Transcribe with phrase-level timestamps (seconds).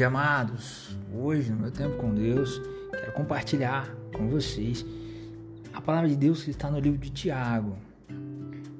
[0.00, 0.96] dia, amados.
[1.12, 2.58] Hoje, no meu tempo com Deus,
[2.90, 4.82] quero compartilhar com vocês
[5.74, 7.76] a palavra de Deus que está no livro de Tiago.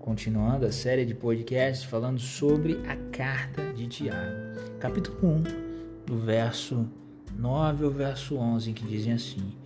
[0.00, 5.42] Continuando a série de podcasts falando sobre a carta de Tiago, capítulo 1,
[6.04, 6.84] do verso
[7.38, 9.56] 9 ao verso 11, que dizem assim: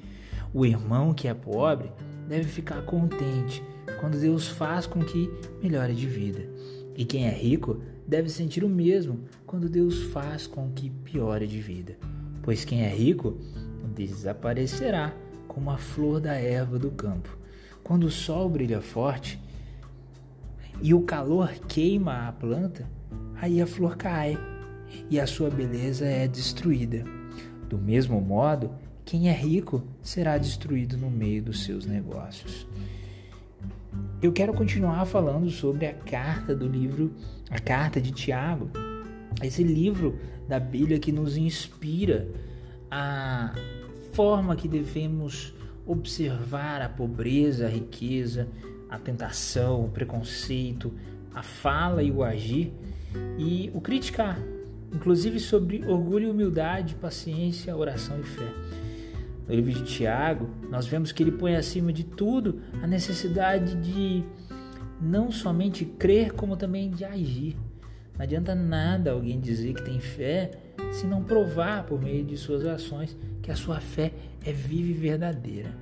[0.53, 1.91] O irmão que é pobre
[2.29, 3.63] deve ficar contente
[4.03, 6.47] quando Deus faz com que melhore de vida.
[6.99, 11.61] E quem é rico deve sentir o mesmo quando Deus faz com que piore de
[11.61, 11.97] vida.
[12.43, 13.39] Pois quem é rico
[13.95, 15.15] desaparecerá
[15.47, 17.39] como a flor da erva do campo.
[17.85, 19.41] Quando o sol brilha forte
[20.83, 22.85] e o calor queima a planta,
[23.41, 24.37] aí a flor cai
[25.09, 27.05] e a sua beleza é destruída.
[27.69, 28.73] Do mesmo modo,
[29.05, 32.67] quem é rico será destruído no meio dos seus negócios.
[34.21, 37.13] Eu quero continuar falando sobre a carta do livro,
[37.49, 38.69] a carta de Tiago,
[39.41, 42.29] esse livro da Bíblia que nos inspira
[42.91, 43.55] a
[44.13, 45.55] forma que devemos
[45.87, 48.49] observar a pobreza, a riqueza,
[48.91, 50.93] a tentação, o preconceito,
[51.33, 52.73] a fala e o agir
[53.39, 54.37] e o criticar,
[54.93, 58.53] inclusive sobre orgulho, humildade, paciência, oração e fé.
[59.49, 64.23] No livro de Tiago, nós vemos que ele põe acima de tudo a necessidade de
[65.01, 67.57] não somente crer, como também de agir.
[68.15, 70.51] Não adianta nada alguém dizer que tem fé
[70.93, 74.13] se não provar por meio de suas ações que a sua fé
[74.45, 75.75] é viva e verdadeira.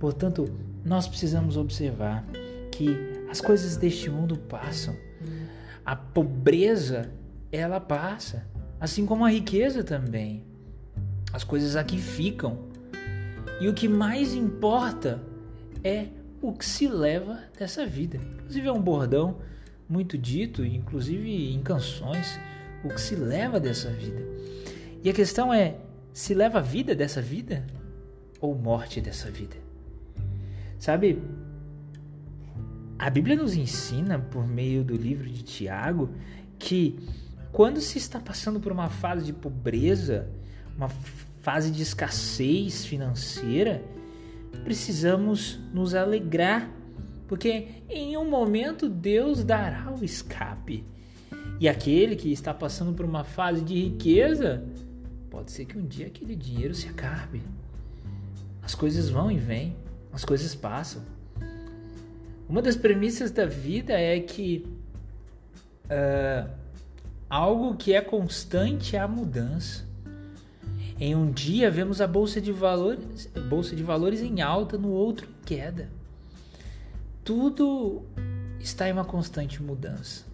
[0.00, 0.52] Portanto,
[0.84, 2.24] nós precisamos observar
[2.72, 2.96] que
[3.30, 4.96] as coisas deste mundo passam.
[5.84, 7.12] A pobreza,
[7.52, 8.44] ela passa,
[8.80, 10.49] assim como a riqueza também.
[11.32, 12.58] As coisas aqui ficam.
[13.60, 15.20] E o que mais importa
[15.84, 16.08] é
[16.40, 18.18] o que se leva dessa vida.
[18.18, 19.38] Inclusive é um bordão
[19.88, 22.38] muito dito, inclusive em canções,
[22.84, 24.22] o que se leva dessa vida.
[25.02, 25.76] E a questão é,
[26.12, 27.66] se leva a vida dessa vida
[28.40, 29.56] ou morte dessa vida?
[30.78, 31.22] Sabe,
[32.98, 36.10] a Bíblia nos ensina por meio do livro de Tiago
[36.58, 36.98] que
[37.52, 40.28] quando se está passando por uma fase de pobreza,
[40.80, 40.88] uma
[41.42, 43.82] fase de escassez financeira,
[44.64, 46.70] precisamos nos alegrar,
[47.28, 50.82] porque em um momento Deus dará o escape.
[51.60, 54.64] E aquele que está passando por uma fase de riqueza,
[55.28, 57.42] pode ser que um dia aquele dinheiro se acabe.
[58.62, 59.76] As coisas vão e vêm,
[60.10, 61.02] as coisas passam.
[62.48, 64.66] Uma das premissas da vida é que
[65.84, 66.50] uh,
[67.28, 69.89] algo que é constante é a mudança.
[71.00, 75.26] Em um dia vemos a bolsa de valores, bolsa de valores em alta, no outro
[75.26, 75.88] em queda.
[77.24, 78.02] Tudo
[78.60, 80.26] está em uma constante mudança.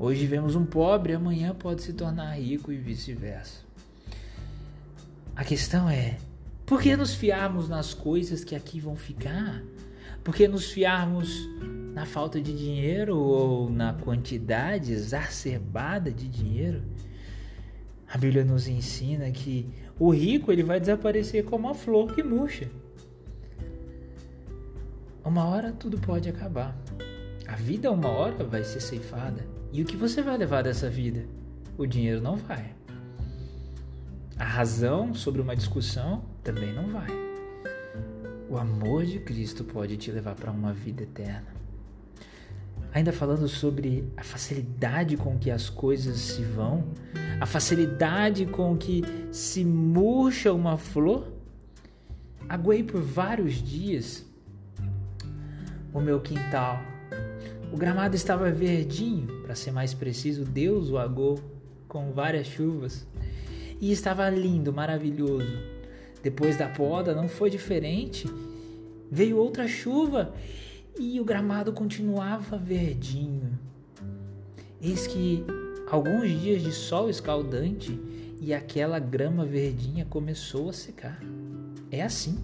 [0.00, 3.60] Hoje vemos um pobre, amanhã pode se tornar rico e vice-versa.
[5.36, 6.18] A questão é:
[6.66, 9.62] por que nos fiarmos nas coisas que aqui vão ficar?
[10.24, 11.48] Por que nos fiarmos
[11.94, 16.82] na falta de dinheiro ou na quantidade exacerbada de dinheiro?
[18.12, 19.66] A Bíblia nos ensina que
[19.98, 22.70] o rico ele vai desaparecer como a flor que murcha.
[25.24, 26.76] Uma hora tudo pode acabar.
[27.46, 29.46] A vida uma hora vai ser ceifada.
[29.72, 31.24] E o que você vai levar dessa vida?
[31.78, 32.74] O dinheiro não vai.
[34.38, 37.08] A razão sobre uma discussão também não vai.
[38.50, 41.46] O amor de Cristo pode te levar para uma vida eterna.
[42.92, 46.84] Ainda falando sobre a facilidade com que as coisas se vão,
[47.42, 51.26] a facilidade com que se murcha uma flor,
[52.48, 54.24] aguei por vários dias
[55.92, 56.78] o meu quintal.
[57.72, 61.40] O gramado estava verdinho, para ser mais preciso, Deus o agou
[61.88, 63.04] com várias chuvas.
[63.80, 65.58] E estava lindo, maravilhoso.
[66.22, 68.24] Depois da poda não foi diferente.
[69.10, 70.32] Veio outra chuva
[70.96, 73.58] e o gramado continuava verdinho.
[74.80, 75.44] Eis que
[75.92, 78.00] alguns dias de sol escaldante
[78.40, 81.20] e aquela grama verdinha começou a secar.
[81.90, 82.38] É assim,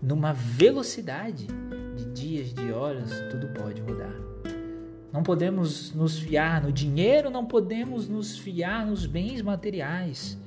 [0.00, 1.48] numa velocidade
[1.96, 4.14] de dias, de horas, tudo pode mudar.
[5.12, 10.38] Não podemos nos fiar no dinheiro, não podemos nos fiar nos bens materiais.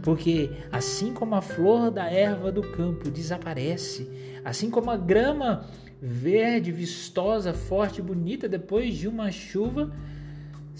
[0.00, 4.08] Porque assim como a flor da erva do campo desaparece,
[4.44, 5.66] assim como a grama
[6.00, 9.90] verde, vistosa, forte, bonita depois de uma chuva,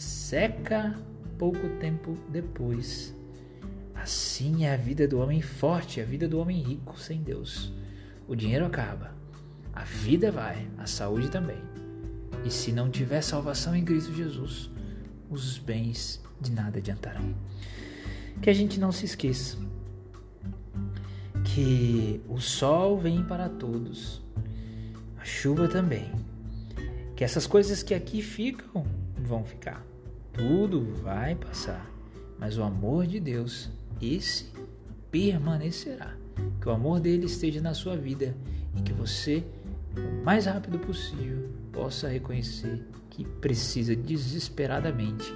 [0.00, 0.98] seca
[1.38, 3.14] pouco tempo depois.
[3.94, 7.72] Assim é a vida do homem forte, a vida do homem rico sem Deus.
[8.26, 9.14] O dinheiro acaba,
[9.74, 11.58] a vida vai, a saúde também.
[12.44, 14.70] E se não tiver salvação em Cristo Jesus,
[15.28, 17.34] os bens de nada adiantarão.
[18.40, 19.58] que a gente não se esqueça
[21.44, 24.22] que o sol vem para todos,
[25.18, 26.10] a chuva também.
[27.14, 28.86] Que essas coisas que aqui ficam
[29.18, 29.89] vão ficar.
[30.32, 31.90] Tudo vai passar,
[32.38, 34.46] mas o amor de Deus, esse
[35.10, 36.14] permanecerá.
[36.60, 38.34] Que o amor dele esteja na sua vida
[38.76, 39.44] e que você,
[39.96, 45.32] o mais rápido possível, possa reconhecer que precisa desesperadamente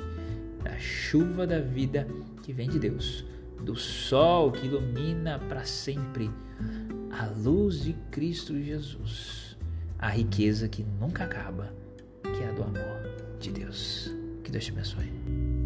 [0.62, 2.06] da chuva da vida
[2.42, 3.24] que vem de Deus,
[3.60, 6.30] do sol que ilumina para sempre,
[7.10, 9.56] a luz de Cristo Jesus,
[9.98, 11.72] a riqueza que nunca acaba,
[12.22, 14.23] que é a do amor de Deus.
[14.54, 15.63] Deus te abençoe.